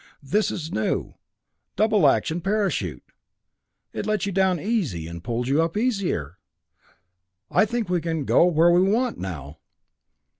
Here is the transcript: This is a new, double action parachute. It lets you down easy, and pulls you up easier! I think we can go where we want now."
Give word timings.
This 0.23 0.49
is 0.49 0.69
a 0.69 0.73
new, 0.73 1.13
double 1.75 2.07
action 2.09 2.41
parachute. 2.41 3.03
It 3.93 4.07
lets 4.07 4.25
you 4.25 4.31
down 4.31 4.59
easy, 4.59 5.05
and 5.05 5.23
pulls 5.23 5.47
you 5.47 5.61
up 5.61 5.77
easier! 5.77 6.39
I 7.51 7.65
think 7.67 7.87
we 7.87 8.01
can 8.01 8.25
go 8.25 8.45
where 8.45 8.71
we 8.71 8.81
want 8.81 9.19
now." 9.19 9.59